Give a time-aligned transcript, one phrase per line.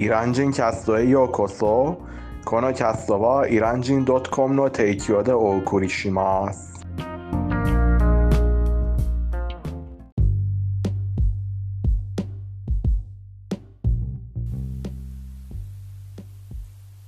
[0.00, 2.00] イラン人キャストへようこそ
[2.44, 6.86] このキャストはイラン人 .com の提供でお送りします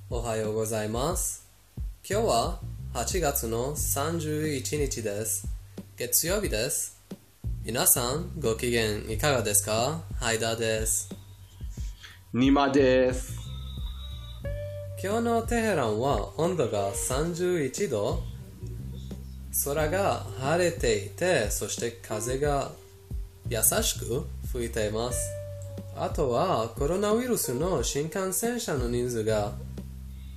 [0.09, 1.47] おはようございます。
[2.07, 2.59] 今日は
[2.93, 5.47] 8月の31日です。
[5.95, 7.01] 月曜日です。
[7.63, 11.20] 皆さん、ご機嫌いかがですかハイダーです。
[12.33, 13.37] ニマです
[15.03, 18.23] 今日のテヘランは温度が31度、
[19.65, 22.71] 空が晴れていて、そして風が
[23.49, 25.29] 優しく吹いています。
[25.97, 29.51] あとはコロナウイルスの新幹線車の人数が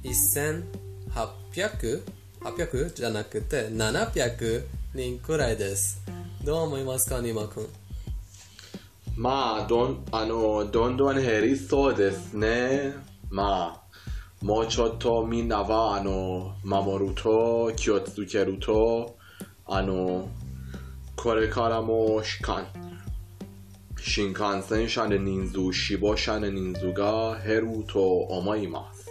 [0.03, 2.03] 1800
[2.41, 4.65] 800じゃなくて700
[4.97, 6.03] 人くらいです。
[6.43, 7.69] どう思いますか、ニマ君。
[9.17, 12.93] まあどんあのどんどん減りそうですね
[13.31, 19.17] まあもうちょっとみんなはあの守ると気をつけると
[19.67, 20.29] あの
[21.17, 22.67] これからもしかん
[23.99, 29.09] 新幹線車の人数死亡者の人数が減ると思います。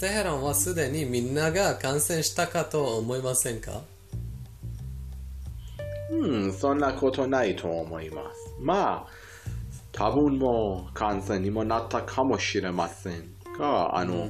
[0.00, 3.82] テヘランはすでにみんなが感染したかと思いませんか？
[6.12, 8.54] うん、そんなことないと思います。
[8.60, 9.08] まあ、
[9.92, 13.24] 多分もう感染にもなったかもしれません
[13.58, 14.28] が、あの、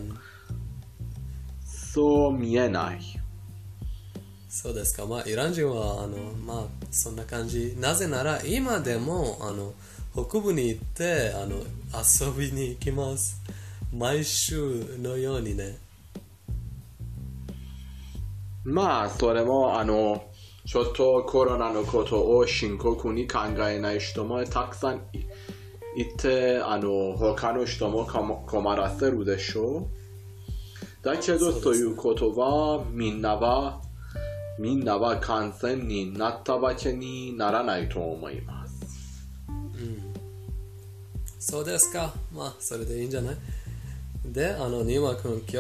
[1.67, 3.01] そう見えない。
[4.49, 5.07] そうですか。
[5.07, 6.17] まあ、イラン人は、あの、
[6.47, 7.75] まあ、そんな感じ。
[7.81, 9.75] なぜなら、今でも、あの、
[10.13, 11.57] 北部に行って、あの、
[11.93, 13.43] 遊びに行きます。
[13.93, 15.79] 毎週のようにね。
[18.63, 20.32] まあ、それも、あの、
[20.65, 28.07] ちょっとコロナのことを深刻に考えない人もたくさんいいて、あの、他の人も
[28.47, 29.89] 困らせるでしょ
[31.03, 31.05] う。
[31.05, 33.83] だけど、ということは、みんなは、
[34.59, 38.73] みんなは感染になったわけにならないと思います。
[41.45, 42.15] そうですか。
[42.33, 43.37] まあ、それでいいんじゃない
[44.25, 45.57] で、あの、ニマ君、今日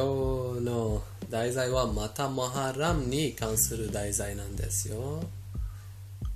[0.64, 5.22] の題材はまたモハラムに関する題材なんですよ。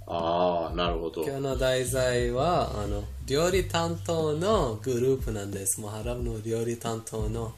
[0.07, 1.23] ああ、なるほど。
[1.23, 5.83] 今日の題材はあの料理担当のグループなんです。
[5.83, 7.53] モハラムの料理担当の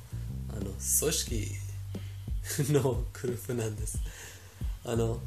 [0.50, 1.46] あの組織
[2.74, 4.00] のグループなんです。
[4.84, 5.20] あの、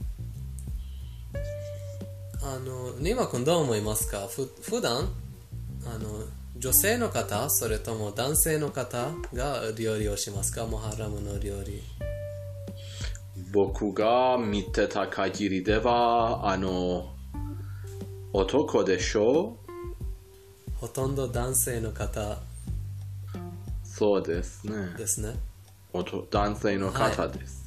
[2.43, 4.27] あの、ニマ君どう思いますか？
[4.27, 5.07] ふ普段？
[5.85, 6.25] あの
[6.61, 10.67] 女性の方、それとも男性の方が料理をしますか？
[10.67, 11.81] モハラムの料理。
[13.51, 17.15] 僕が見てた限りでは、あの、
[18.31, 19.57] 男でしょ？
[20.75, 22.37] ほとんど男性の方
[23.83, 24.93] そうですね。
[24.95, 25.33] ですね。
[26.29, 27.65] 男性の方です。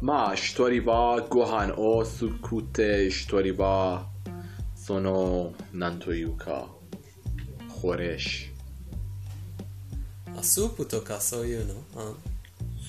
[0.00, 4.06] まあ、一人はご飯を作って、一人は、
[4.76, 6.68] その、なんというか、
[7.80, 8.50] ホレシ。
[10.38, 12.12] あスープとかそういうのあ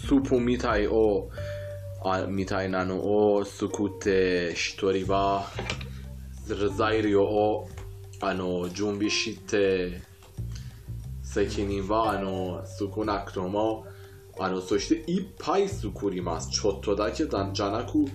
[0.05, 1.29] スープみたいを、
[2.03, 2.97] あみたいなの
[3.35, 5.47] を作って、一人は
[6.77, 7.69] 材料を
[8.21, 10.01] あの準備して、
[11.23, 13.85] 責任はあの少なくとも、
[14.39, 16.49] あのそしていっぱい作ります。
[16.49, 18.05] ちょっとだけだじゃなく、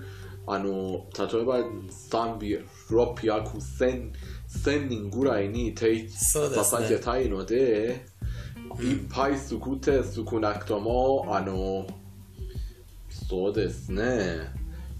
[0.46, 4.12] あの例えば300、600、1000
[4.52, 8.04] 1000人ぐらいに手そうですね捧げたいので、
[8.80, 11.86] いっぱい作って少なくとも、あの、
[13.28, 14.02] そうですね、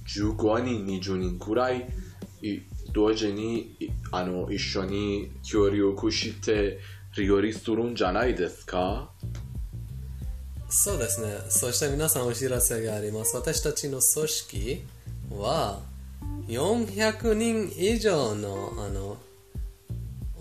[0.07, 1.89] 15人、20人くらい、
[2.43, 2.61] い
[2.93, 6.79] 同時にいあの一緒に協力して
[7.17, 9.11] 料理するんじゃないですか？
[10.69, 11.39] そうですね。
[11.49, 13.37] そして皆さんお知らせがあります。
[13.37, 14.85] 私たちの組織
[15.31, 15.81] は
[16.49, 19.17] 400人以上のあの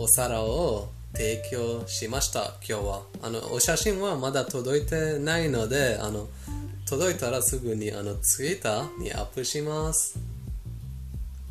[0.01, 3.03] お皿を提供しました、今日は。
[3.21, 6.27] あのお写真はまだ届いてないので、あの
[6.87, 10.17] 届いたらすぐにあのツイッターにアップします。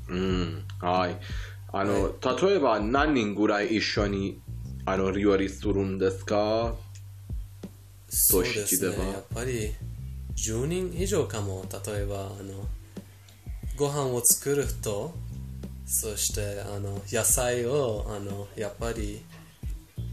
[0.08, 1.16] うん、はい。
[1.72, 4.40] あの、例えば何人ぐらい一緒に
[4.84, 6.74] あの料理するんですか？
[8.08, 9.12] そうですね。
[9.12, 9.72] やっぱり
[10.34, 11.64] 10人以上かも。
[11.86, 12.66] 例えば、あの、
[13.76, 15.14] ご飯を作る人、
[15.92, 19.20] そして、あの、野菜を、あの、やっぱり、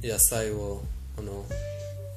[0.04, 0.82] 野菜を、
[1.20, 1.46] あの、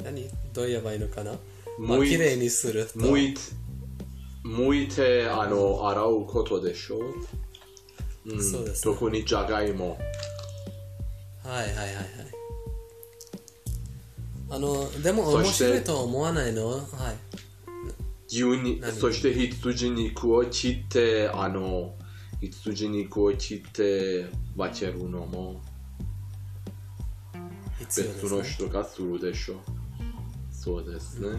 [0.03, 0.31] 何？
[0.55, 1.33] どう言えばいいのかな？
[1.79, 2.99] まあ、むい綺麗にする人。
[3.01, 7.01] 剥いいて、あの、洗うことでしょ？
[8.27, 8.43] う、ん。
[8.43, 8.95] そうですね。
[8.95, 9.99] 特にじゃがいも。
[11.45, 12.07] はいはいはいはい。
[14.53, 16.71] あのでも面白いとは思わないの？
[16.71, 16.85] はい。
[18.27, 18.93] 牛に何？
[18.93, 21.95] そして羊肉を切ってあの
[22.41, 24.27] 羊肉を切って
[24.57, 25.29] 分けるの
[28.43, 29.57] 人がするでしょ
[30.51, 31.39] そうですね、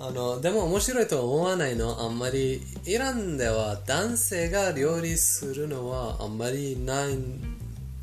[0.00, 7.18] あのでも面白いとは思わないのあんまりイランでは男性が料理するのはあんまりない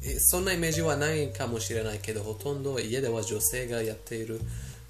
[0.06, 4.40] えそんなイメージはないかもしれないけどほとんど家では女性がやっている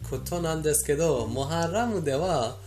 [0.10, 2.58] ことなんですけどモハラムでは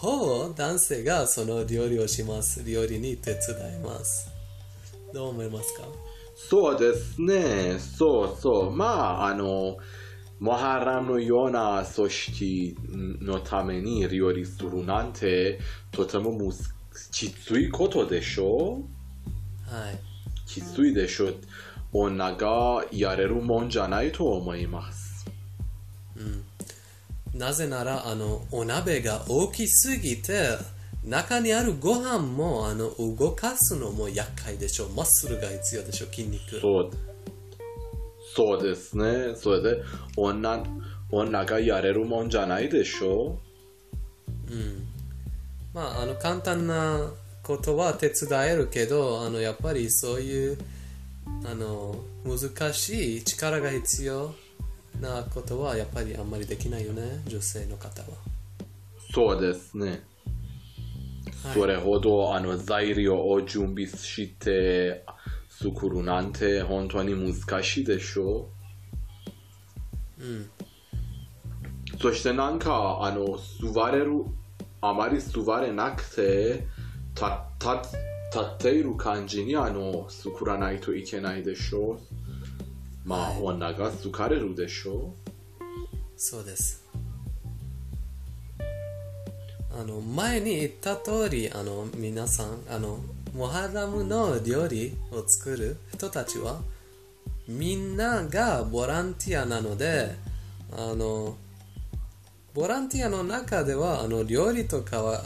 [0.00, 2.64] ほぼ男性がその料理をします。
[2.64, 3.40] 料理に手伝
[3.76, 4.30] います。
[5.12, 5.82] どう思いますか？
[6.36, 8.40] そうですねそう。
[8.40, 9.76] そうまああの
[10.38, 12.76] モハラムのような組織
[13.20, 15.60] のために料理するなんて
[15.90, 16.72] とてもむず
[17.12, 18.80] きついことでしょ
[19.66, 19.98] はい。
[20.46, 21.28] きついでしょ。
[21.92, 25.26] 女がやれるもんじゃないと思います
[27.40, 30.58] なぜならあのお鍋が大きすぎて
[31.06, 36.60] 中にあるご飯もあの動かすのも厄介でしょマッスルが必要でしょ筋肉。
[36.60, 36.90] そう。
[38.36, 39.34] そうですね。
[39.36, 39.82] それで
[40.18, 40.62] 女
[41.10, 43.38] 女がやれるもんじゃないでしょ
[45.72, 47.10] まああの簡単な
[47.42, 50.58] ことは手伝えるけどあのやっぱりそういう
[51.50, 54.34] あの難しい力が必要
[55.00, 58.08] なことはやっぱりあんまりできないよね女性の方は。
[59.12, 60.02] そうですね、
[61.42, 61.54] はい。
[61.54, 65.04] それほどあの材料を準備して
[65.48, 68.48] 作るなんて本当に難しいでしょ
[70.18, 70.24] う。
[70.24, 70.50] ん。
[72.00, 73.38] そしてなんかあの
[73.72, 74.24] 座れる
[74.80, 76.66] あまり座れなくて
[77.14, 77.96] たた立
[78.38, 81.98] っている感じにあの作らないといけないでしょ
[83.04, 84.92] まあ、はい女が疲れるでしょ？
[84.92, 85.12] う
[86.16, 86.84] そうです。
[89.72, 92.98] あの前に言った通りあの皆さんあの
[93.34, 96.60] モハラムの料理を作る人たちは
[97.48, 100.14] みんながボランティアなので
[100.76, 101.36] あの
[102.52, 105.22] ボランティアの中ではあの料理とかは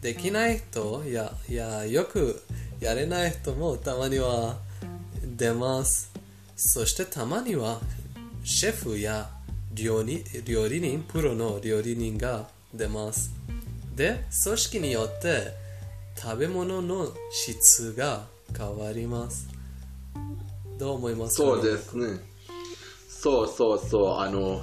[0.00, 2.42] できない人ややよく
[2.80, 4.56] やれない人もたまには
[5.36, 6.11] 出ます。
[6.56, 7.80] そしてたまには
[8.44, 9.28] シェフや
[9.74, 13.30] 料理料理人プロの料理人が出ます。
[13.96, 15.52] で組織によって
[16.16, 18.22] 食べ物の質が
[18.56, 19.48] 変わります。
[20.78, 21.42] どう思いますか？
[21.42, 22.20] そうですね。
[23.08, 24.18] そうそうそう。
[24.18, 24.62] あの、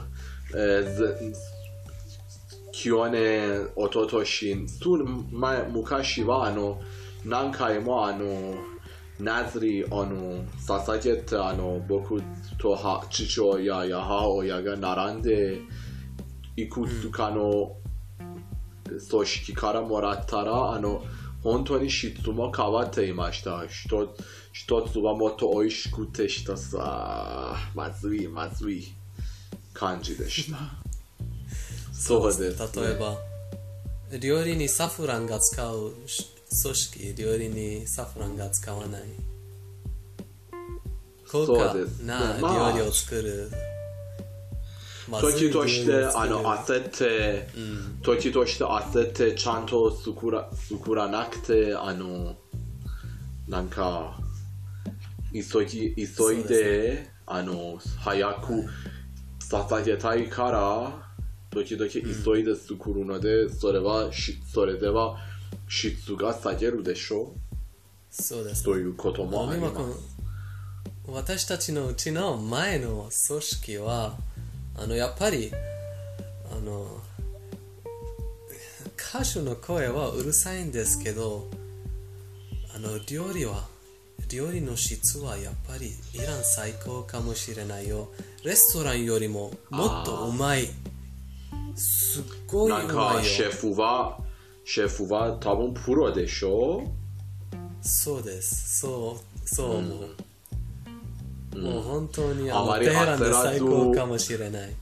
[0.52, 1.34] えーず
[2.72, 6.82] 去年一昨年その前昔はあの
[7.26, 8.56] 何回もあの
[9.20, 12.22] ナズリあの捧げてあの僕
[12.58, 15.60] とは父親や母親が並んで
[16.56, 17.76] いくつかの
[18.86, 21.04] 組織からもらったらあの
[21.44, 28.94] 本当に質も変わっていました一つ一つはもっと美味しくて一つはまずいまずい
[29.74, 30.58] 感じでした
[31.94, 33.18] そうです、ね、例えば
[34.20, 39.02] 料理にサフランが使うし組織料理にサフランが使わない。
[41.32, 42.00] 高価そうです。
[42.02, 43.52] ねなまあ料理を作る、
[45.22, 47.48] 時としてあの焦って、
[48.02, 52.36] 時として焦ってちゃんと作ら作らなくてあの
[53.48, 54.18] なんか
[55.32, 58.66] 急ぎ急いであの早く
[59.40, 61.10] 捧げたいから
[61.52, 65.18] 時々急いで作るので、それはしそれでは
[65.68, 67.34] 質が下げるでしょ
[68.10, 68.64] そうです。
[68.64, 69.76] ということもあります。
[71.08, 74.16] 私たちのうちの前の組織は
[74.76, 75.52] あのやっぱり
[76.52, 77.02] あの
[78.96, 81.48] 歌手の声はうるさいんですけど
[82.76, 83.68] あの料理は
[84.32, 88.10] 料理の質はやっぱりイラン最高かもしれないよ。
[88.44, 90.68] レストランよりももっとうまい。
[91.76, 93.22] すっごいうなんまいよ。
[93.22, 94.20] かシェフは
[94.72, 96.84] シェフは多分プロでしょ？
[97.82, 98.82] そうです。
[98.82, 99.96] そうそう思
[101.56, 103.34] う、もう本当にああまり焦らず。
[103.34, 104.76] 最高かもしれない。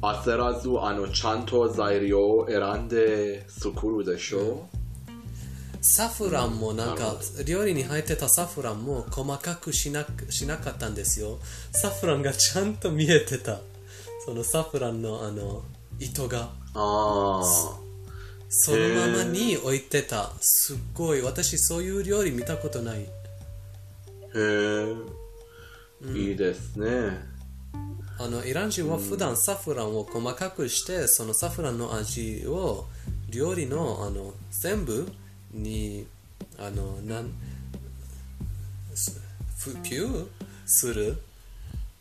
[0.00, 4.70] 焦らずあのちゃんと材料を選んで作るでしょ、
[5.82, 7.16] サフランもなんか
[7.46, 11.38] 料理に入ってたサフランも細かくしなしなかったんですよ。
[11.72, 13.58] サフランがちゃんと見えてた。
[14.24, 15.62] そのサフランのあの
[16.00, 16.48] 糸が。
[16.72, 17.83] ああ
[18.56, 20.32] そのままに置いてた。
[20.40, 21.22] すっごい。
[21.22, 23.00] 私そういう料理見たことない。
[23.00, 23.08] へへ
[24.36, 26.88] え、いいですね。
[28.18, 32.86] あのイラン人は普段サフランを細かくして、そのサフランの味を
[33.28, 35.08] 料理のあの全部
[35.52, 36.06] に
[36.56, 37.30] あのなん
[38.94, 39.20] す
[39.58, 40.26] ふピュー
[40.64, 41.16] する？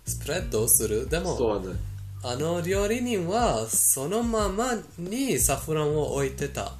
[0.05, 1.09] スプレッドする？
[1.09, 1.75] でもそうね。
[2.25, 6.73] あの料理人はそのままにサフランを置いてた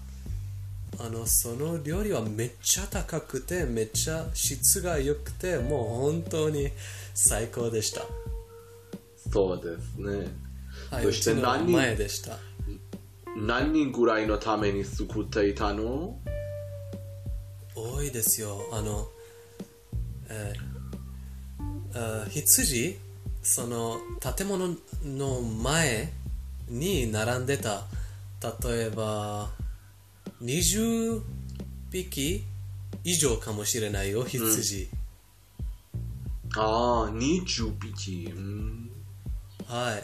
[1.00, 6.70] あのその料理はめっちゃ高くてめっちゃ質が良くてもう本当に
[7.14, 8.04] 最高でした
[9.32, 10.28] そうですね。
[10.92, 11.72] はい、そうして何人？
[11.76, 12.38] 前でした。
[13.36, 16.20] 何人ぐらいのために作っていたの？
[17.76, 18.62] 多いですよ。
[18.72, 19.08] あの、
[20.30, 23.00] えーあ羊、
[23.44, 24.00] その
[24.36, 26.12] 建物の前
[26.70, 27.84] に並んでた、
[28.64, 29.50] 例えば
[30.42, 31.22] 20
[31.92, 32.44] 匹
[33.04, 34.90] 以上かもしれないよ、羊。
[36.56, 38.32] ああ、20匹。
[38.34, 38.90] うん
[39.68, 40.04] はい。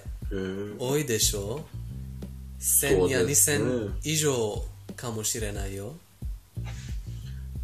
[0.78, 1.66] 多いでしょ
[2.60, 4.66] そ ?1000 やうですね2000以上
[4.96, 5.94] かもしれないよ。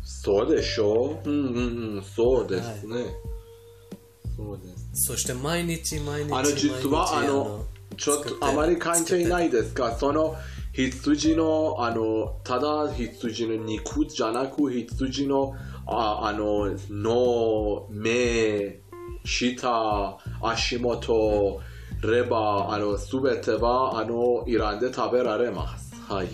[0.04, 2.96] そうでしょううんうんうん、そうですね。
[4.36, 4.85] そうです。
[4.96, 7.66] そして毎日毎日あの、実は、あの、
[7.98, 9.96] ちょっとあまり関係ないですか？
[9.98, 10.36] その、
[10.74, 15.54] 羊の、あの、ただ羊の肉じゃなく、羊の、
[15.86, 18.80] ああの、の、目、
[19.26, 21.62] 舌、足元、
[22.02, 25.94] レバー、あの、すべては、あの、イランで食べられます。
[26.08, 26.28] はい。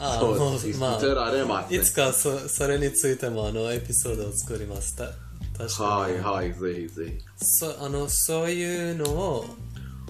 [0.00, 0.38] あそう。
[0.78, 4.94] まあ捨てられますねいつかそそれについてもあのエピソードを作ります。
[4.94, 5.10] た
[5.58, 7.44] 確かに、はいはい、ぜひぜひ。
[7.44, 9.44] そあのそういうのを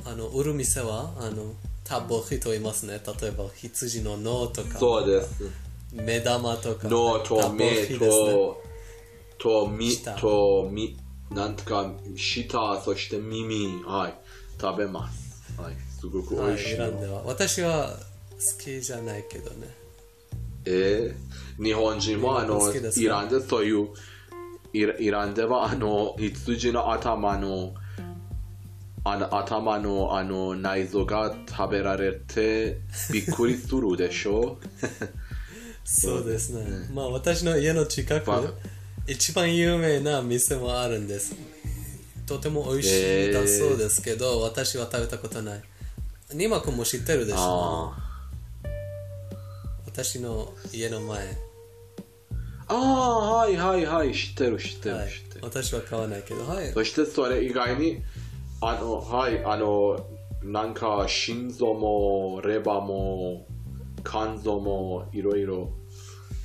[0.04, 3.00] あの売る店はあのタボヒと言いますね。
[3.20, 5.44] 例えば羊の脳とかそうです。
[5.92, 8.62] 目玉とか脳と目と、
[9.38, 10.98] と、み舌と、み、
[11.30, 14.14] なんとか、舌、そして耳、はい、
[14.60, 15.50] 食べます。
[15.58, 16.88] はい、すごく美はい、味しいの。
[16.88, 19.68] イランでは私は好きじゃないけどね。
[20.66, 21.64] えー？
[21.64, 22.60] 日本人もあの、
[22.96, 23.88] イランでそういう、
[24.72, 27.74] イランではあの、羊の頭の、
[29.04, 32.78] あの頭のあの内臓が食べられて
[33.12, 34.58] びっくりするでしょ？
[35.84, 36.88] そうですね。
[36.92, 38.42] まあ私の家の近くまあ
[39.06, 41.34] 一番有名な店もあるんです。
[42.26, 45.62] とても美味しいだそうですけど、私は食べたことない。
[46.34, 47.94] ニマ君も知ってるでしょ？
[47.94, 47.98] あ
[49.86, 51.47] 私の家の前。
[52.68, 56.70] ああはいはいはい知ってる知ってるはい知ってる、私は買わないけど、はい。
[56.72, 58.02] そしてそれ以外に、
[58.60, 60.06] あの、はい、あの、
[60.42, 63.46] なんか心臓もレバーも
[64.04, 65.70] 肝臓もいろいろ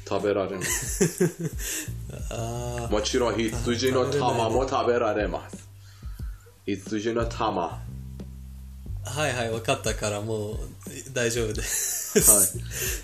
[0.08, 1.52] 食べられます。
[2.32, 5.70] あもちろん羊の玉も食べられます。
[6.66, 7.82] 羊の玉。
[9.06, 10.58] あ、はいはい、分かったからもう
[11.12, 12.20] 大丈夫です。
[12.20, 12.48] はい。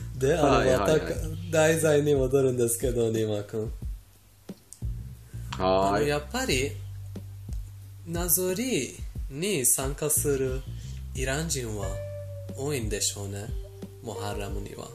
[0.19, 1.15] で、あの、はいはいはいまた
[1.51, 3.71] 題材に戻るんですけど、ニマ君。
[5.57, 6.03] あはい。
[6.03, 6.71] のやっぱり
[8.05, 8.95] なぞり
[9.29, 10.61] に参加する
[11.15, 11.87] イラン人は
[12.57, 13.45] 多いんでしょうね
[14.03, 14.87] モハラムには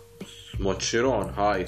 [0.58, 1.66] もちろん、はい。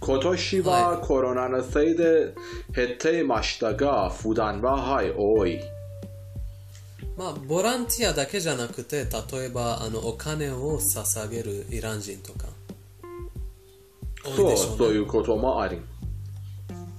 [0.00, 2.34] 今年はコロナのせいで
[2.74, 5.60] 減っていましたが、普段は、はい、多い。
[7.16, 12.46] まあボランティアだけじゃなくて例えばあのお金を捧げるイラン人とか
[14.34, 15.80] そう、でしょうねそういうこともあり。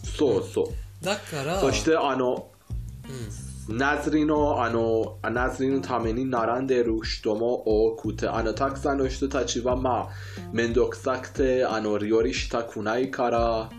[0.04, 1.06] そうそう。
[1.06, 2.50] だからそしてあの、
[3.70, 10.10] ナズリのあのナズリのために並んでいる人も多くてあのたくさんの人たちはまあ
[10.54, 13.70] めんどくさくてあの料理したくないから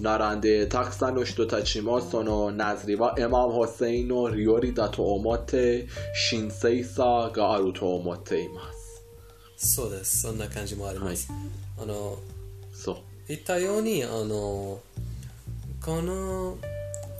[0.00, 5.88] 並んでたくさんの人たちもそのナズリはエマム・ホセインの料理だと思って
[6.30, 9.04] 神聖さがあると思っています
[9.56, 11.32] そうですそんな感じもあります、
[11.78, 12.35] あのそう
[13.28, 14.80] 言ったようにあの
[15.84, 16.56] この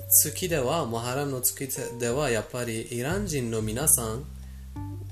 [0.08, 4.24] 月ではモハラムの月ではやっぱりイラン人の皆さん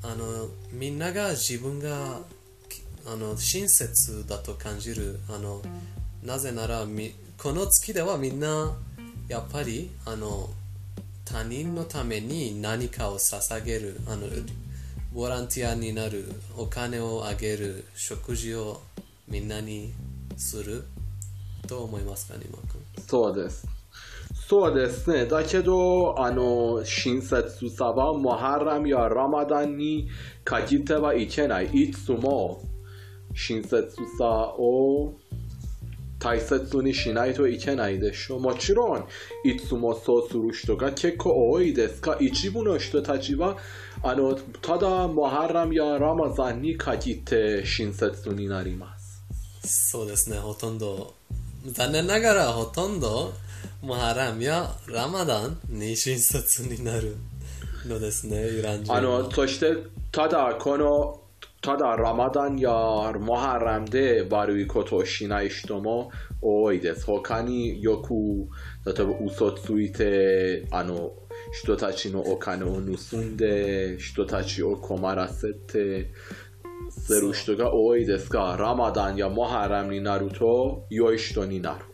[0.03, 2.21] あのみんなが自分が
[3.07, 5.61] あの親切だと感じるあの
[6.23, 8.73] なぜならみこの月ではみんな
[9.29, 10.49] やっぱりあの
[11.25, 14.29] 他人のために何かを捧げるあの
[15.13, 18.83] ボランティアになるお金をあげる食事を
[19.29, 19.93] みんなに
[20.37, 20.85] する
[21.67, 23.67] と思いますかね、マー君そうです。
[24.47, 25.27] そうですね。
[25.27, 30.09] だけど、あの、親切さは、モハラムやラマダンに
[30.45, 31.67] 限ってはいけない。
[31.67, 32.63] いつも
[33.35, 34.27] 親切さ
[34.59, 35.15] を
[36.19, 38.41] 大切にしないといけないでしょう。
[38.41, 39.07] もちろん、
[39.45, 43.57] いつもそうする人が結構多いですが、一部の人たちは、
[44.03, 48.94] あの、ただ、モハラムやラマザンに限って親切になります。
[49.65, 51.15] そうですね、ほとんど、
[51.65, 53.33] 残念ながらほとんど、
[53.83, 57.17] モハラムやラマダンに親切になる
[57.87, 58.99] のですね、イラン人は。
[58.99, 59.75] あの、そして、
[60.13, 61.21] ただ、この、
[61.61, 62.71] ただ、ラマダンや
[63.19, 66.11] モハラムで悪いことをしない人も
[66.43, 67.07] 多いです。
[67.07, 68.13] 他によく、
[68.87, 71.13] 例えば嘘ついて、あの、
[71.53, 76.11] 人たちのお金を盗んで、人たちを困らせて、
[76.91, 81.85] する人が多いですが、ラマダンやモハラムになると、良い人になる。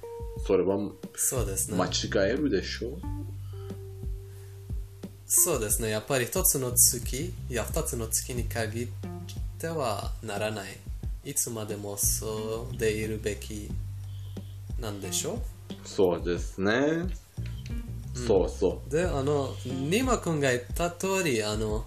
[0.46, 0.78] それは
[1.14, 1.76] そうですね。
[1.76, 2.88] 間違えるでしょ？
[2.88, 2.98] う。
[5.26, 8.88] そうですね、やっぱり一つの月や二つの月に限っ
[9.58, 10.78] てはならない。
[11.24, 13.70] いつまでもそうでいるべき
[14.80, 15.38] なんでしょ
[15.84, 17.06] そうですね。
[18.14, 18.88] そうそう。
[18.88, 21.86] うで、あの、ニマ君が言った通り、あの、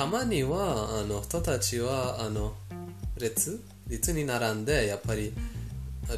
[0.00, 2.54] たまには、あの、人たちは、あの、
[3.18, 5.34] 列列に並んで、やっぱり、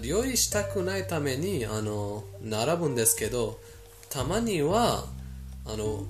[0.04, 3.58] 料理したくないために、あの、並ぶんですけど、
[4.08, 5.06] たまには、
[5.66, 6.06] あの、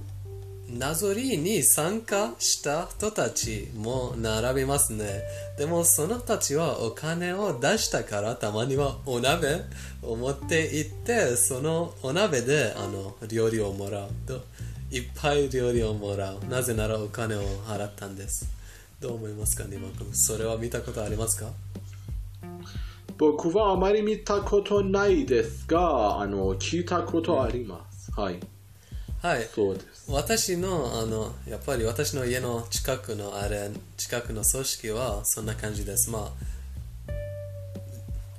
[0.69, 5.23] なぞりに参加した人たちも並びますね。
[5.57, 9.63] でもその人たちはお金を出したからたまにはお鍋
[10.03, 14.43] を持って行ってそのお鍋であの料理をもらうと
[14.93, 16.45] いっぱい料理をもらう。
[16.51, 18.47] なぜならお金を払ったんです。
[19.01, 20.15] どう思いますか、ニマ君。
[20.15, 21.51] それは見たことありますか？
[23.17, 28.13] 僕はあまり見たことないですが、あの、聞いたことあります。
[28.13, 28.39] はい。
[29.23, 29.49] はい。
[29.55, 30.11] そうです。
[30.11, 36.33] 私のあのやっぱり私の家の近くのあれ近くの組織はそんな感じですま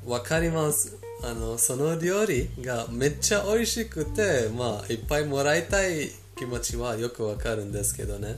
[0.06, 8.36] あわかりますあのその料理がめっちゃ美味しくてまあいっぱいもらいたい気持ちはよくわかるんですけどね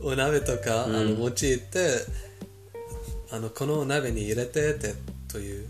[0.00, 1.88] お鍋とか、あの持ち行って
[3.30, 4.94] あのこのお鍋に入れてって
[5.30, 5.66] という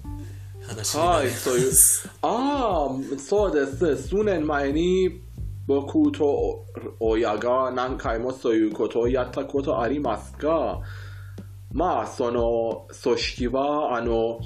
[0.67, 1.73] 話になはい、ります、そういう。
[2.23, 3.97] ああ、そうですね。
[3.97, 5.21] 数年前に
[5.67, 6.65] 僕と
[7.01, 10.81] 親が何回もそういうことをやったことありますが、
[11.73, 14.41] まあ、その組織は、あの、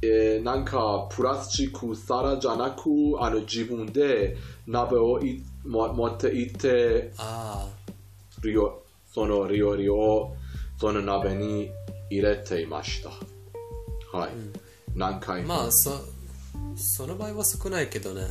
[0.00, 7.68] えーなんかプラスチック皿じゃなく、あの自分で鍋をいも持って行って、あ
[8.42, 10.34] 料その料理を
[10.78, 11.70] その鍋に
[12.10, 13.10] 入れていました。
[14.16, 14.30] はい。
[14.94, 15.54] 何回も。
[15.54, 16.18] あまあそ
[16.78, 18.22] その場合は少ないけどね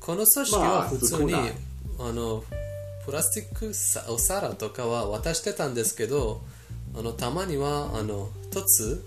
[0.00, 1.52] この組織まあは普通に、少ない
[1.98, 2.44] あの
[3.04, 6.40] プラスチックさお皿とかは渡してたんですけど
[6.96, 9.04] あのたまにはあの一つ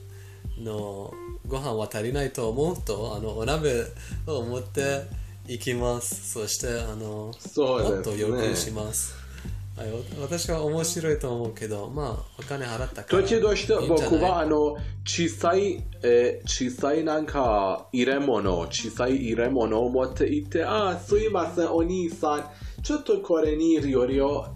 [0.57, 1.13] の
[1.47, 3.85] ご飯は足りないと思うとあのお鍋
[4.27, 5.03] を持って
[5.47, 6.31] いきます。
[6.31, 7.89] そしてあのね。
[7.89, 9.15] もっと要求します、
[9.77, 13.87] はい、わ私は面白いと思うけどまあお金払ったからいいんじゃない？
[13.87, 22.49] 僕はあの小さい、えー小さいなんか入れ物、小さい入れ物を持っていって、ああ、すいません、お兄さん、
[22.81, 24.47] ちょっとこれに料理を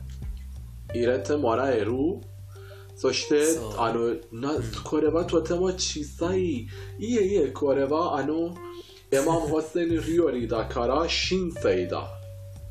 [0.94, 1.94] 入れてもらえる？
[2.96, 3.44] そして
[3.78, 4.52] あの、な、
[4.84, 6.64] これはとても小さい。
[6.64, 6.68] い
[7.00, 8.56] えいえ、これはあの、
[9.12, 12.08] エマム・ホセン料理だから神聖だ。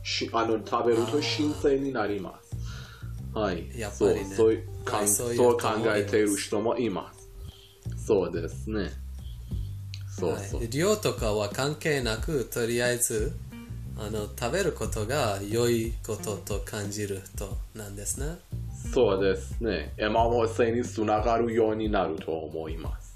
[0.02, 2.56] しあの、食べると神聖になります。
[3.38, 3.68] はい。
[3.78, 4.56] やっぱりねそう
[5.56, 8.06] 考えている人もいます。
[8.06, 8.90] そうですね。
[10.08, 10.60] そうそう。
[10.60, 13.32] はい、量とかは関係なくとりあえず
[13.98, 18.38] あの食べることが良いことと感じる人なんですね
[18.94, 19.92] そうですね。
[19.98, 23.07] エマム・ホセンにつながるようになると思います。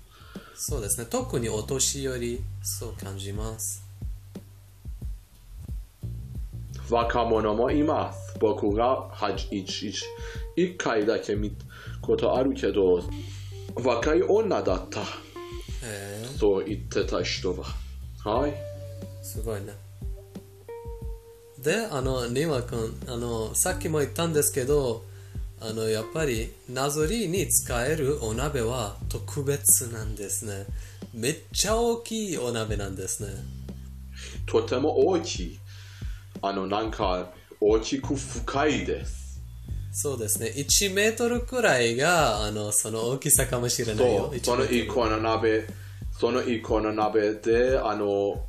[0.64, 3.85] そうですね特にお年寄りそう感じます
[6.88, 8.37] 若者もいます。
[8.38, 10.05] 僕がはじ一一
[10.55, 11.64] 一回だけ見た
[12.01, 13.03] ことあるけど、
[13.75, 15.01] 若い女だった。
[15.83, 17.64] えそう言ってた人は。
[18.22, 18.51] はい。
[18.51, 18.55] ー、
[19.22, 19.72] すごいね
[21.59, 25.03] であのリマ君あのさっきも言ったんですけど
[25.64, 30.66] あのやっぱりなぞりに使えるお鍋は特別なんですね
[31.14, 33.62] めっちゃ大きいお鍋なんですね
[34.46, 35.59] とても大きい。
[36.40, 39.40] あの、なんか、大きく深いです。
[39.92, 40.48] そうですね。
[40.48, 44.22] 1メートルくらいが、あの、その大きさかもしれないよ。
[44.22, 45.66] そう、1そのメートル一個の鍋、
[46.18, 48.46] その一個の鍋で、あの、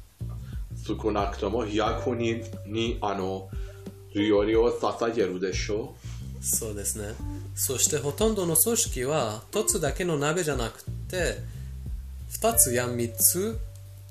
[0.85, 3.49] 少なくとも100人に、あの、
[4.15, 5.95] 料理を捧げるでしょ
[6.43, 7.15] そうですね。
[7.55, 11.37] そしてほとんどの組織は、一つだけの鍋じゃなくて、
[12.41, 13.57] 2つや3つ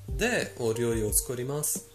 [0.09, 1.89] でお料理を作ります。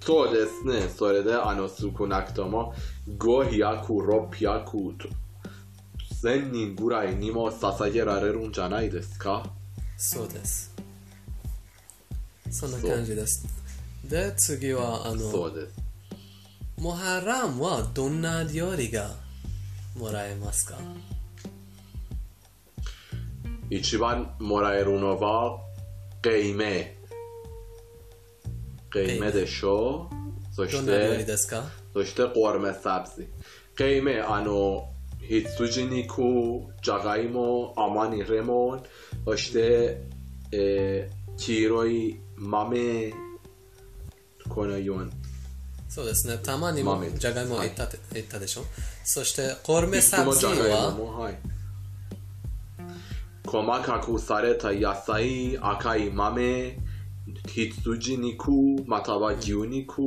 [0.00, 0.88] そうですね。
[0.94, 2.74] それで、あの、少なくとも、
[3.18, 4.64] 500、600
[4.98, 5.08] と、
[6.22, 9.50] 1000人ぐらいにも捧げられるんじゃないですか？
[9.96, 10.74] そうです。
[12.50, 13.46] そんな感じです。
[14.04, 15.87] で、次は、あの、そうです。
[16.80, 19.10] モハラムはどんな料理が
[19.96, 20.78] もらえますか
[23.68, 25.58] 一番もらえるのは、
[26.22, 26.96] ゲイメ。
[28.92, 30.08] ゲイメでしょ
[30.52, 33.28] そしどんな料理て、ですかそして、コーメサブシ。
[33.76, 34.88] ゲイメ、あの、
[35.20, 36.22] 羊肉、
[36.80, 38.82] じゃがいも、甘にレモン、
[39.24, 40.00] そして、
[40.52, 43.12] えー、黄色い豆、
[44.48, 45.17] このように。
[45.98, 46.38] そうですね。
[46.38, 48.62] たまにも豆じゃがいもはい言った,、言ったでしょ？
[49.02, 50.52] そして、コルメサブジは、
[50.94, 51.38] はい。
[53.44, 56.78] 細かくされた野菜、赤い豆、
[57.44, 58.52] 羊肉、
[58.86, 60.02] または牛肉、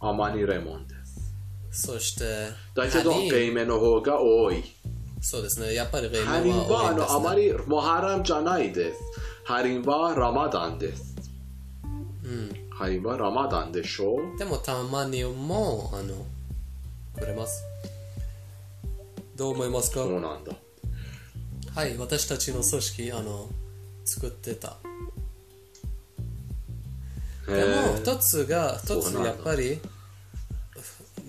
[0.00, 0.94] 甘にレモンで
[1.70, 1.82] す。
[1.90, 4.64] そして、だけど、ゲイメの方が多い。
[5.20, 5.74] そうですね。
[5.74, 7.12] やっぱりレモンハリンは多いです、ね。
[7.12, 9.00] のあまりモハラムじゃないです。
[9.44, 11.13] ハリンはラマダンです。
[12.74, 12.78] うん。
[12.78, 16.26] ハリンはラマダンでしょでもたまにも、あの、
[17.18, 17.62] くれます。
[19.36, 20.02] どう思いますか？
[20.02, 20.52] そうなんだ。
[21.74, 23.48] はい、私たちの組織、あの、
[24.04, 24.76] 作ってた。
[27.46, 29.80] でも、一つが、一つやっぱり、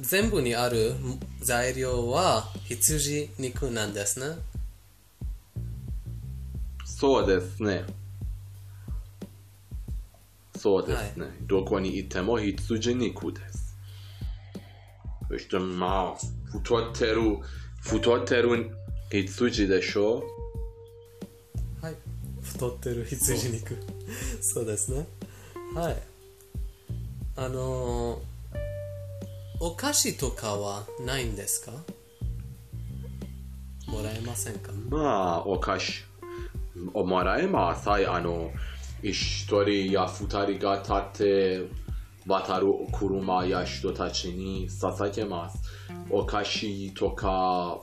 [0.01, 0.93] 全部にある
[1.41, 4.37] 材料は羊肉なんですね。
[6.85, 7.83] そうですね。
[10.65, 11.27] そうですね。
[11.43, 13.77] どこに行っても羊肉です。
[15.29, 17.37] そしてまあ、太ってる、
[17.83, 18.71] 太ってる
[19.11, 20.23] 羊でしょ？
[21.83, 21.95] はい。
[22.41, 23.77] 太ってる羊肉。
[24.41, 25.05] そうですね。
[25.75, 25.97] はい。
[27.35, 28.19] あのー
[29.61, 31.73] お菓子とかはないんですか？
[33.85, 34.71] もらえませんか？
[34.89, 36.03] まあ、お菓子。
[36.95, 37.87] おもらえます。
[37.87, 38.49] はい、あの、
[39.11, 41.67] 一人や二人が立って
[42.27, 45.59] 渡る車や人たちに捧げます。
[46.09, 47.79] お菓子とか、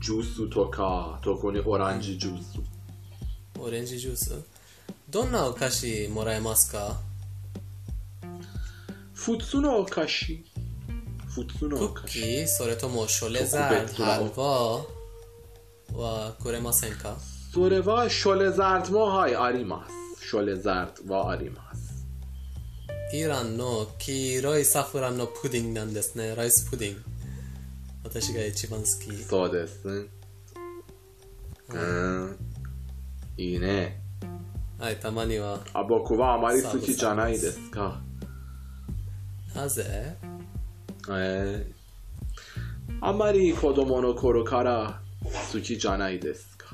[0.00, 2.58] ジュースとか、特にオレンジジュース。
[3.60, 4.44] オレンジジュース
[5.08, 6.96] どんなお菓子もらえますか？
[9.12, 10.42] 普通のお菓子。
[11.28, 12.12] 普通のクッお菓子。
[12.20, 14.42] キーそれともショレザード、特別なハルバ
[16.02, 17.16] はくれませんか？
[17.52, 20.01] それはショレザードもはいあります。
[20.22, 22.06] ショレザードはあります。
[23.12, 26.34] イランの黄色いサフランのプディングなんですね。
[26.34, 27.02] ライスプディング。
[28.04, 29.22] 私が一番好き。
[29.24, 30.08] そうですね。
[31.70, 32.36] うん。
[33.36, 34.00] いいね。
[34.78, 35.60] はい、たまには。
[35.74, 38.00] あ僕はあまり好きじゃないですか。
[39.54, 40.16] なぜ
[41.10, 45.00] えー、あまり子供の頃から
[45.52, 46.68] 好きじゃないですか。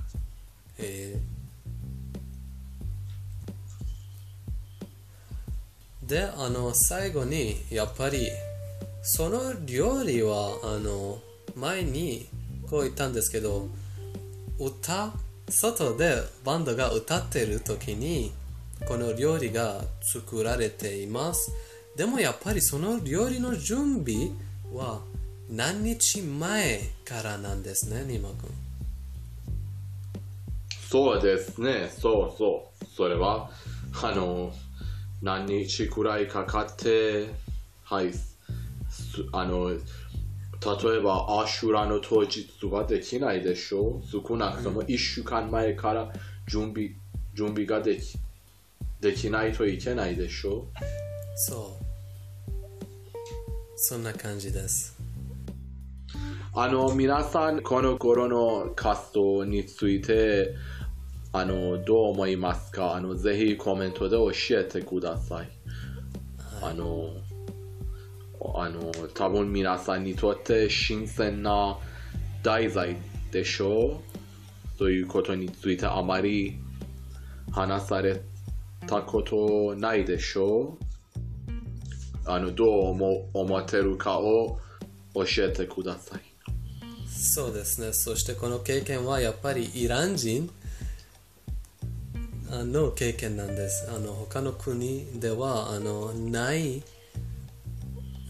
[0.78, 1.37] えー
[6.08, 8.30] で、あの、最後に、やっぱり、
[9.02, 11.18] その料理は、あの、
[11.54, 12.28] 前に
[12.68, 13.68] こう言ったんですけど、
[14.58, 15.12] 歌、
[15.50, 18.32] 外でバンドが歌ってる時に、
[18.86, 21.52] この料理が作られています。
[21.94, 24.30] でもやっぱりその料理の準備
[24.72, 25.00] は
[25.50, 28.50] 何日前からなんですね、ニマ君。
[30.90, 31.92] そうですね。
[31.94, 32.86] そうそう。
[32.96, 33.50] それは、
[34.02, 34.52] あの、
[35.22, 37.28] 何日くらいかかって、
[37.84, 38.12] はい。
[38.12, 38.28] す
[39.32, 39.78] あの、例
[40.98, 44.00] えば、アシュラの当日はできないでしょ？
[44.02, 44.06] う。
[44.06, 46.12] 少なくとも1週間前から
[46.46, 46.90] 準備、
[47.34, 48.18] 準備ができ、
[49.00, 50.66] できないといけないでしょ？
[50.66, 50.66] う。
[51.36, 51.84] そう。
[53.76, 54.96] そんな感じです。
[56.54, 60.56] あの、皆さん、この頃の活動について、
[61.32, 62.94] あの、どう思いますか？
[62.94, 65.48] あの、ぜひコメントで教えてください。
[66.62, 67.10] あの、
[68.54, 71.76] あの、多分皆さんにとって新鮮な
[72.42, 72.96] 題材
[73.30, 74.00] でしょ
[74.76, 74.78] う？
[74.78, 76.56] ということについてあまり
[77.52, 78.22] 話され
[78.86, 80.78] たことないでしょ
[82.24, 82.30] う？
[82.30, 84.58] あの、どう思思ってるかを
[85.14, 86.20] 教えてください。
[87.06, 87.92] そうですね。
[87.92, 90.57] そしてこの経験はやっぱりイラン人あ
[92.64, 93.88] の経験なんです。
[93.90, 96.82] あの他の国ではあのない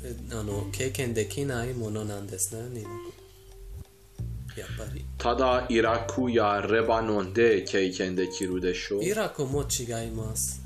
[0.04, 2.82] えあの経験できないものなんですね。
[4.56, 5.04] やっぱり。
[5.16, 10.62] ただイラクやレバノンで経験できるでしょうイラクも違います。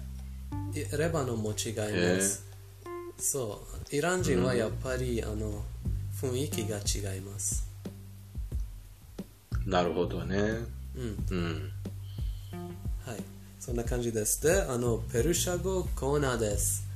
[0.75, 1.75] いレバノンも違い
[2.17, 2.47] ます。
[3.19, 3.62] そ
[3.93, 3.97] う。
[3.97, 5.62] イラン人はやっぱり、あの、
[6.21, 7.73] 雰囲気が違います。
[9.67, 10.37] なるほどね
[10.97, 11.27] うん。
[11.31, 11.71] うん
[13.07, 13.41] はい。
[13.62, 14.41] そんな感じです。
[14.43, 16.88] で、あの、ペルシャ語コーナーです。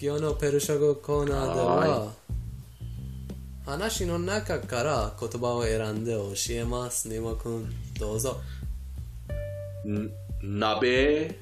[0.00, 2.12] 今日のペルシャ語コーナーではは、
[3.66, 7.08] 話の中から言葉を選んで教えます。
[7.08, 8.40] ニモ君、どうぞ。
[10.42, 11.34] نبه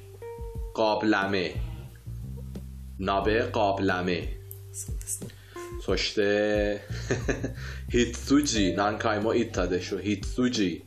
[0.73, 1.51] قابلمه
[2.99, 4.27] نبه قابلمه
[4.71, 5.27] そうですね。
[5.81, 6.81] そして
[7.89, 10.85] ヒッツジ何回も言ったでしょヒッツジ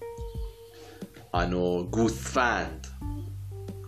[1.33, 2.84] あのグースファン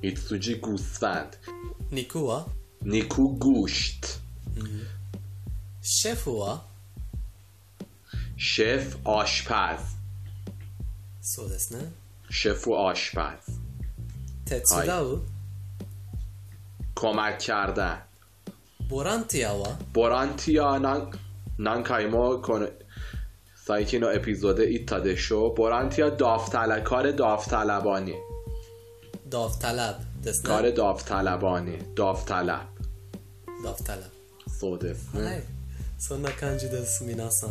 [0.02, 1.36] هیتسوجی گوسفند
[1.92, 2.46] نیکو ها؟
[2.82, 4.20] نیکو گوشت
[5.82, 6.66] شف ها؟
[8.38, 9.80] شف آشپز
[11.22, 11.92] سودس نه؟
[12.30, 13.60] شف و آشپز
[14.46, 15.22] تتسودا او؟
[16.96, 18.02] کمک کردن
[18.90, 21.14] بورانتیا و بورانتیا نان...
[21.60, 22.68] نان کایما کن...
[23.66, 28.16] سایکینو اپیزوده ایتادشو بورانتیا داوطلبکار داوطلبانی
[29.31, 30.49] داوطلب کار داوطلبانه ダフタラブですね。
[30.49, 32.47] کار داوطلبانه داوطلب
[33.64, 34.51] ダフタラブ。
[34.51, 35.42] そうですね、はい。
[35.99, 37.51] そんな感じです、皆さん。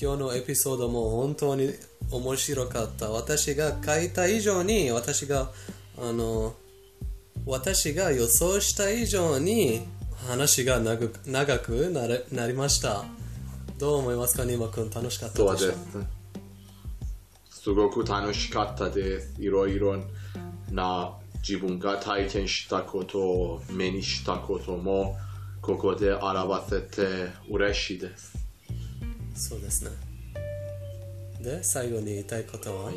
[0.00, 1.74] 今日のエピソードも本当に
[2.10, 3.10] 面白かった。
[3.10, 5.50] 私が書いた以上に、私が、
[5.98, 6.54] あの、
[7.44, 9.82] 私が予想した以上に
[10.26, 13.04] 話が長く長くなれなりました。
[13.78, 16.00] どう思いますか、ニマ君楽しかったそうででしょ
[17.50, 19.96] すすごく楽しかったですいろいろ
[20.75, 21.13] な
[21.47, 25.15] 自分が体験したこと目にしたことも
[25.61, 28.37] ここで表せて嬉しいです。
[29.35, 29.91] そうですね。
[31.41, 32.91] で、最後に言いたいことは、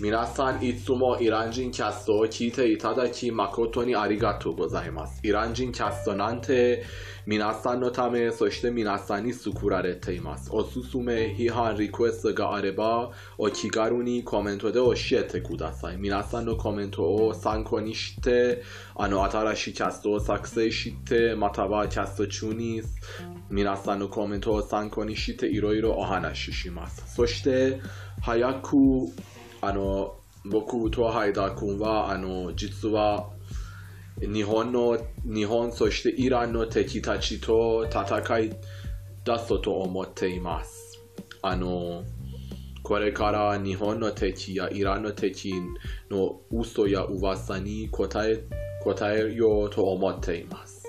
[0.00, 5.18] 皆さんいつもイラン人キャストを聞いていただき誠にありがとうございます。
[5.24, 6.84] イラン人キャストなんて
[7.26, 10.50] 皆さんのため、そして皆さんに作られています。
[10.52, 15.96] おすすめ、批判、リクエストがあれば、お気軽にコメントで教えてください。
[15.96, 18.62] 皆さんのコメントを参考にして、
[18.94, 22.82] あの新しいキャストを作成して、またはキャスト中に
[23.50, 27.02] 皆さんのコメントを参考にしていろいろお話しします。
[27.12, 27.80] そして、
[28.22, 28.76] 早く
[29.60, 33.28] あの僕とハイダー君はあの実は
[34.20, 38.56] 日本の日本そしてイランの敵たちと戦い
[39.24, 40.98] 出すと思っています。
[41.42, 42.04] あの
[42.82, 45.52] これから日本の敵やイランの敵
[46.10, 48.42] の嘘や噂に答え
[48.82, 50.84] 答えようと思っています。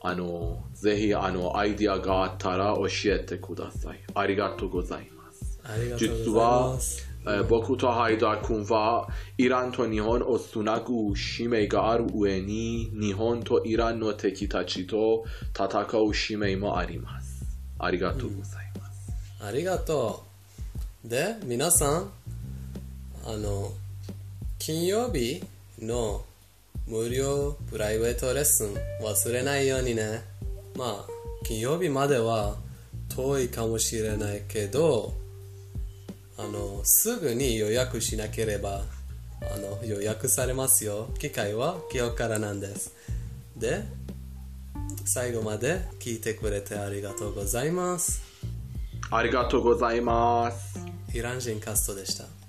[0.00, 4.00] あのぜひあのアイディアがあったら教えてください。
[4.14, 5.60] ありがとうございます。
[5.62, 7.06] ありがとうござい実はます。
[7.06, 7.11] えー
[7.48, 9.08] 僕とハイダー君は
[9.38, 15.24] イランと日本をつなぐ使命がある上に日本とイランの敵たちと
[15.56, 17.44] 戦う使命もあります。
[17.78, 19.12] ありがとうございます。
[19.40, 20.24] ありがと
[21.04, 21.08] う。
[21.08, 22.10] で、皆さん、
[23.24, 23.70] あの、
[24.58, 25.42] 金曜日
[25.80, 26.24] の
[26.86, 30.22] 無料プライベートレッスン忘れないようにね。
[30.76, 31.04] まあ、
[31.44, 32.56] 金曜日までは
[33.08, 35.12] 遠いかもしれないけど、
[36.38, 38.82] あの、すぐに予約しなければ、
[39.42, 41.08] あの、予約されますよ。
[41.18, 42.94] 機会は今日からなんです。
[43.56, 43.82] で、
[45.04, 48.22] 最後まで聞いてくれてありがとうございます。
[49.10, 50.78] ありがとうございます。
[51.12, 52.41] イラン人カストでした。